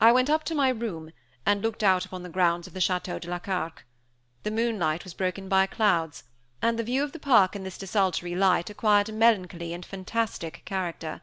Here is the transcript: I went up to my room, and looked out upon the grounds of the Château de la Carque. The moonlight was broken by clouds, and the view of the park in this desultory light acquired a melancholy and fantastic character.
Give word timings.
I 0.00 0.10
went 0.10 0.28
up 0.28 0.42
to 0.46 0.56
my 0.56 0.70
room, 0.70 1.12
and 1.46 1.62
looked 1.62 1.84
out 1.84 2.04
upon 2.04 2.24
the 2.24 2.28
grounds 2.28 2.66
of 2.66 2.72
the 2.72 2.80
Château 2.80 3.20
de 3.20 3.30
la 3.30 3.38
Carque. 3.38 3.84
The 4.42 4.50
moonlight 4.50 5.04
was 5.04 5.14
broken 5.14 5.48
by 5.48 5.66
clouds, 5.68 6.24
and 6.60 6.76
the 6.76 6.82
view 6.82 7.04
of 7.04 7.12
the 7.12 7.20
park 7.20 7.54
in 7.54 7.62
this 7.62 7.78
desultory 7.78 8.34
light 8.34 8.70
acquired 8.70 9.08
a 9.08 9.12
melancholy 9.12 9.72
and 9.72 9.86
fantastic 9.86 10.62
character. 10.64 11.20